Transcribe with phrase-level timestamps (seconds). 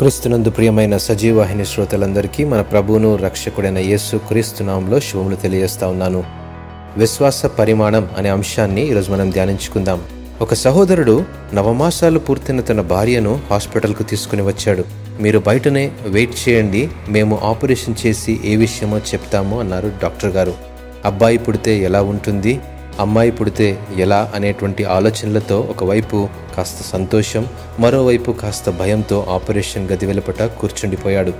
[0.00, 6.24] క్రీస్తునందు ప్రియమైన సజీవాహిని శ్రోతలందరికీ మన ప్రభువును రక్షకుడైన యేసు క్రీస్తునామంలో శుభములు తెలియజేస్తా ఉన్నాను.
[6.96, 10.02] విశ్వాస పరిమాణం అనే అంశాన్ని ఈరోజు మనం ధ్యానించుకుందాం.
[10.40, 11.24] ఒక సహోదరుడు
[11.54, 14.84] నవమాసాలు పూర్తయిన తన భార్యను హాస్పిటల్కు తీసుకుని వచ్చాడు.
[15.20, 20.54] మీరు బయటనే వెయిట్ చేయండి మేము ఆపరేషన్ చేసి ఏ విషయమో చెప్తాము అన్నారు డాక్టర్ గారు.
[21.04, 22.60] అబ్బాయి పుడితే ఎలా ఉంటుంది?
[23.00, 24.32] అమ్మాయి పుడితే ఎలా?
[24.34, 26.28] అనేటువంటి ఆలోచనలతో ఒకవైపు
[26.60, 27.46] కాస్త సంతోషం
[27.78, 31.32] మరోవైపు కాస్త భయంతో ఆపరేషన్ గది వెలుపట కూర్చుండిపోయాడు.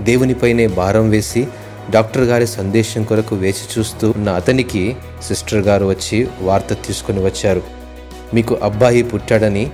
[0.00, 1.48] దేవునిపైనే భారం వేసి
[1.90, 7.62] డాక్టర్ గారి సందేశం కొరకు వేచి చూస్తూ ఉన్న అతనికి సిస్టర్ గారు వచ్చి వార్త తీసుకుని వచ్చారు.
[8.34, 9.70] మీకు అబ్బాయి పుట్టాడని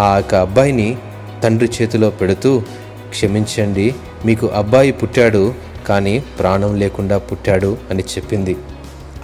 [0.00, 0.96] ఆ యొక్క అబ్బాయిని
[1.42, 2.62] తండ్రి చేతిలో పెడుతూ
[3.10, 3.94] క్షమించండి
[4.26, 5.54] మీకు అబ్బాయి పుట్టాడు
[5.88, 8.56] కానీ ప్రాణం లేకుండా పుట్టాడు అని చెప్పింది.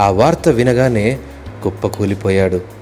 [0.01, 1.19] ఆ వార్త వినగానే
[1.65, 2.82] కుప్పకూలిపోయాడు.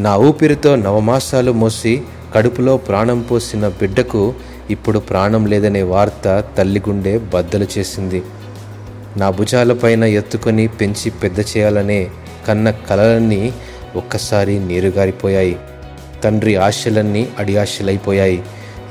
[0.00, 1.92] నా ఊపిరితో నవమాసాలు మోసి
[2.34, 4.22] కడుపులో ప్రాణం పోసిన బిడ్డకు
[4.70, 6.26] ఇప్పుడు ప్రాణం లేదనే వార్త
[6.58, 8.20] తల్లి గుండె బద్దలు చేసింది.
[9.16, 12.00] నా భుజాలపైన ఎత్తుకొని పెంచి పెద్ద చేయాలనే
[12.48, 13.42] కన్న కలలన్నీ
[13.96, 15.56] ఒక్కసారి నీరుగారిపోయాయి.
[16.24, 18.38] తండ్రి ఆశలన్నీ అడియాశలైపోయాయి.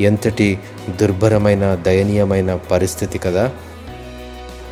[0.01, 0.49] ఎంతటి
[1.01, 3.45] దుర్భరమైన దయనీయమైన పరిస్థితి కదా!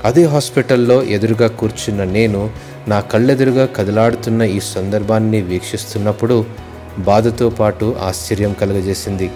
[0.06, 2.42] అదే హాస్పిటల్లో ఎదురుగా కూర్చున్న నేను
[2.88, 6.46] నా కళ్ళెదురుగా కదలాడుతున్న ఈ సందర్భాన్ని వీక్షిస్తున్నప్పుడు
[7.00, 9.32] బాధతో పాటు ఆశ్చర్యం కలుగజేసింది.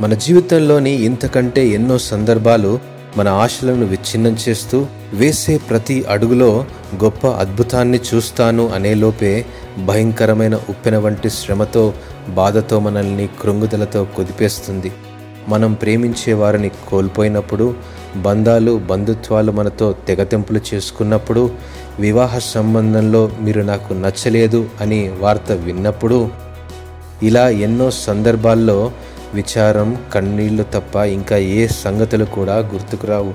[0.00, 2.78] మన జీవితంలోని ఇంతకంటే ఎన్నో సందర్భాలు
[3.16, 6.64] మన ఆశలను విచ్ఛిన్నం చేస్తూ వేసే ప్రతి అడుగులో
[7.04, 9.44] గొప్ప అద్భుతాన్ని చూస్తాను అనేలోపే
[9.84, 11.94] భయంకరమైన ఉప్పెన వంటి శ్రమతో
[12.28, 14.92] బాధతో మనల్ని కృంగుదలతో కుదిపేస్తుంది.
[15.48, 17.74] మనం ప్రేమించే వారిని కోల్పోయినప్పుడు
[18.16, 21.50] బంధాలు బంధుత్వాలు మనతో తెగతెంపులు చేసుకున్నప్పుడు
[22.00, 26.30] వివాహ సంబంధంలో మీరు నాకు నచ్చలేదు అని వార్త విన్నప్పుడు
[27.22, 28.92] ఇలా ఎన్నో సందర్భాల్లో
[29.34, 33.34] విచారం కన్నీళ్ళు తప్ప ఇంకా ఏ సంగతులు కూడా గుర్తుకురావు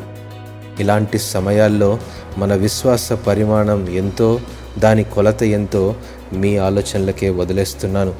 [0.80, 2.00] ఇలాంటి సమయాల్లో
[2.38, 4.40] మన విశ్వాస పరిమాణం ఎంతో
[4.80, 5.96] దాని కొలత ఎంతో
[6.34, 8.14] మీ ఆలోచనలకే వదిలేస్తున్నాను.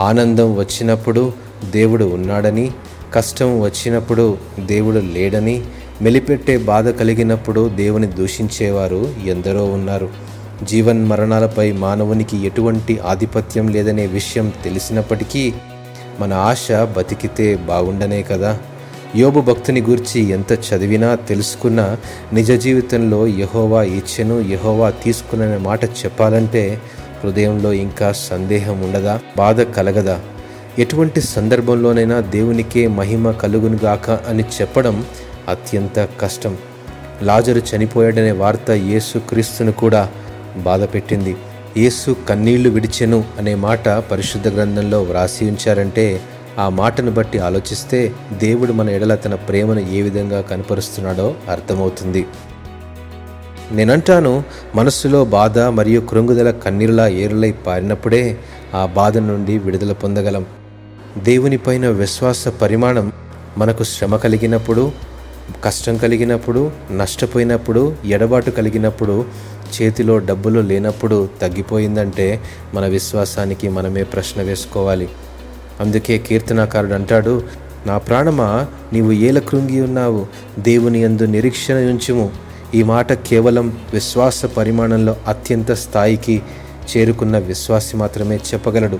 [0.00, 1.32] ఆనందం వచ్చినప్పుడు
[1.70, 2.70] దేవుడు ఉన్నాడని
[3.14, 5.64] కష్టం వచ్చినప్పుడు దేవుడు లేడని
[6.02, 10.08] మెలిపెట్టే బాధ కలిగినప్పుడు దేవుని దూషించేవారు ఎందరో ఉన్నారు.
[10.62, 15.52] జీవన్ మరణాలపై మానవునికి ఎటువంటి ఆధిపత్యం లేదనే విషయం తెలిసినప్పటికీ
[16.20, 18.58] మన ఆశ బతికితే బాగుండనే కదా.
[19.16, 21.96] యోబు భక్తుని గురించి ఎంత చదివినా తెలుసుకున్నా
[22.32, 26.78] నిజ జీవితంలో యహోవా ఇచ్చెను యహోవా తీసుకున్న మాట చెప్పాలంటే
[27.24, 29.20] హృదయంలో ఇంకా సందేహం ఉండదా?
[29.36, 30.20] బాధ కలగదా?
[30.78, 35.04] ఎటువంటి సందర్భంలోనైనా దేవునికే మహిమ కలుగునుగాక అని చెప్పడం
[35.48, 36.56] అత్యంత కష్టం.
[37.22, 40.10] లాజరు చనిపోయాడనే వార్త యేసు క్రీస్తును కూడా
[40.56, 41.36] బాధపెట్టింది.
[41.76, 46.20] యేసు కన్నీళ్ళు విడిచెను అనే మాట పరిశుద్ధ గ్రంథంలో వ్రాసి ఉంచారంటే
[46.58, 52.26] ఆ మాటను బట్టి ఆలోచిస్తే దేవుడు మన ఎడల తన ప్రేమను ఏ విధంగా కనపరుస్తున్నాడో అర్థమవుతుంది.
[53.72, 58.38] నేనంటాను మనస్సులో బాధ మరియు కృంగుదల కన్నీరులా ఏరులై పారినప్పుడే
[58.74, 60.46] ఆ బాధ నుండి విడుదల పొందగలం.
[61.18, 63.12] దేవునిపైన విశ్వాస పరిమాణం
[63.58, 64.92] మనకు శ్రమ కలిగినప్పుడు
[65.64, 69.24] కష్టం కలిగినప్పుడు నష్టపోయినప్పుడు ఎడబాటు కలిగినప్పుడు
[69.82, 72.40] చేతిలో డబ్బులు లేనప్పుడు తగ్గిపోయిందంటే
[72.74, 75.08] మన విశ్వాసానికి మనమే ప్రశ్న వేసుకోవాలి.
[75.80, 77.42] అందుకే కీర్తనాకారుడు అంటాడు
[77.86, 80.26] నా ప్రాణమా నీవు ఏల కృంగి ఉన్నావు?
[80.58, 82.30] దేవుని యందు నిరీక్షణ ఉంచుము.
[82.74, 86.42] ఈ మాట కేవలం విశ్వాస పరిమాణంలో అత్యంత స్థాయికి
[86.96, 88.98] చేరుకున్న విశ్వాసి మాత్రమే చెప్పగలడు.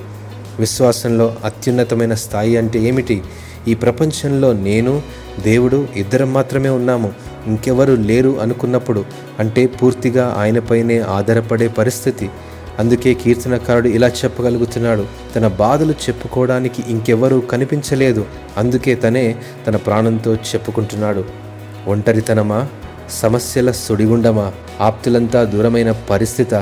[0.58, 3.22] విశ్వాసంలో అత్యున్నతమైన స్థాయి అంటే ఏమిటి?
[3.68, 5.02] ఈ ప్రపంచంలో నేను
[5.42, 7.12] దేవుడు ఇద్దరం మాత్రమే ఉన్నాము.
[7.46, 9.04] ఇంకెవరు లేరు అనుకున్నప్పుడు
[9.38, 12.30] అంటే పూర్తిగా ఆయనపైనే ఆధారపడే పరిస్థితి.
[12.78, 15.06] అందుకే కీర్తనకారుడు ఇలా చెప్పగలుగుతున్నాడు
[15.36, 18.24] తన బాధలు చెప్పుకోవడానికి ఇంకెవరూ కనిపించలేదు.
[18.56, 19.36] అందుకే తనే
[19.66, 21.24] తన ప్రాణంతో చెప్పుకుంటున్నాడు.
[21.86, 22.66] ఒంటరితనమా?
[23.10, 24.52] సమస్యల సుడిగుండమా?
[24.80, 26.54] ఆప్తులంతా దూరమైన పరిస్థిత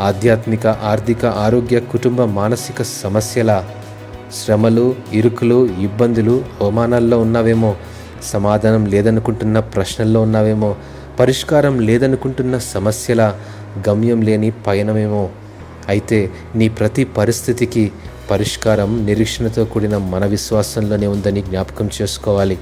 [0.00, 3.64] ఆధ్యాత్మిక ఆర్థిక ఆరోగ్య కుటుంబ మానసిక సమస్యల?
[4.32, 7.76] శ్రమలు ఇరుకులు ఇబ్బందులు అవమానాల్లో ఉన్నావేమో?
[8.22, 10.76] సమాధానం లేదనుకుంటున్న ప్రశ్నల్లో ఉన్నావేమో?
[11.20, 13.34] పరిష్కారం లేదనుకుంటున్న సమస్యల
[13.88, 15.30] గమ్యం లేని పయనమేమో?
[15.88, 17.92] అయితే నీ ప్రతి పరిస్థితికి
[18.30, 22.58] పరిష్కారం నిరీక్షణతో కూడిన మన విశ్వాసంలోనే ఉందని జ్ఞాపకం చేసుకోవాలి.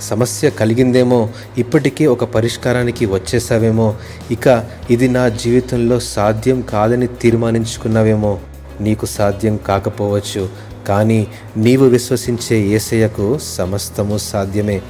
[0.00, 1.28] సమస్య కలిగిందేమో?
[1.58, 3.94] ఇప్పటికే ఒక పరిష్కారానికి వచ్చేసావేమో?
[4.30, 8.38] ఇక ఇది నా జీవితంలో సాధ్యం కాదని తీర్మానించుకున్నావేమో?
[8.80, 10.48] నీకు సాధ్యం కాకపోవచ్చు
[10.88, 11.26] కానీ
[11.56, 14.82] నీవు విశ్వసించే ఏసయ్యకు సమస్తము సాధ్యమే.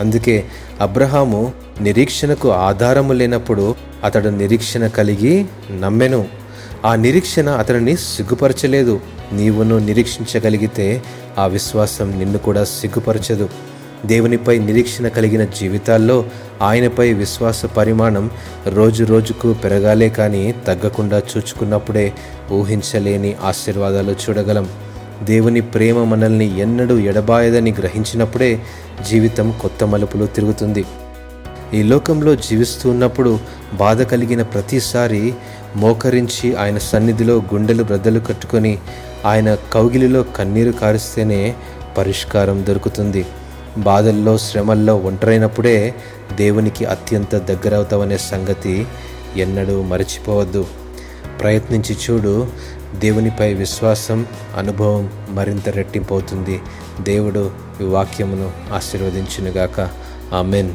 [0.00, 0.44] అందుకే
[0.80, 3.74] అబ్రహాము నిరీక్షణకు ఆధారము లేనప్పుడు
[4.04, 5.46] అతడు నిరీక్షణ కలిగి
[5.80, 6.28] నమ్మెను.
[6.84, 9.00] ఆ నిరీక్షణ అతనిని సిగ్గుపరచలేదు.
[9.32, 11.02] నీవును నిరీక్షించగలిగితే
[11.38, 13.48] ఆ విశ్వాసం నిన్ను కూడా సిగ్గుపరచదు.
[14.06, 16.24] దేవునిపై నిరీక్షణ కలిగిన జీవితాల్లో
[16.62, 18.30] ఆయనపై విశ్వాస పరిమాణం
[18.66, 22.12] రోజు రోజుకు పెరగాలే కానీ తగ్గకుండా చూచుకున్నప్పుడే
[22.52, 24.68] ఊహించలేని ఆశీర్వాదాలు చూడగలం.
[25.22, 28.60] దేవుని ప్రేమ మనల్ని ఎన్నడూ ఎడబాయదని గ్రహించినప్పుడే
[29.10, 30.84] జీవితం కొత్త మలుపులు తిరుగుతుంది.
[31.74, 33.38] ఈ లోకంలో జీవిస్తూ ఉన్నప్పుడు
[33.74, 35.34] బాధ కలిగిన ప్రతిసారి
[35.76, 38.78] మోకరించి ఆయన సన్నిధిలో గుండెలు బ్రద్దలు కట్టుకొని
[39.26, 41.54] ఆయన కౌగిలిలో కన్నీరు కారిస్తేనే
[41.98, 43.26] పరిష్కారం దొరుకుతుంది.
[43.78, 45.94] బాధల్లో శ్రమల్లో ఒంటరైనప్పుడే
[46.34, 48.86] దేవునికి అత్యంత దగ్గరవుతావనే సంగతి
[49.36, 50.66] ఎన్నడూ మరచిపోవద్దు.
[51.40, 52.46] ప్రయత్నించి చూడు
[52.94, 54.26] దేవునిపై విశ్వాసం
[54.56, 56.60] అనుభవం మరింత రెట్టింపవుతుంది.
[57.00, 59.80] దేవుడు ఈ వాక్యమును ఆశీర్వదించునుగాక.
[60.34, 60.74] ఆమెన్.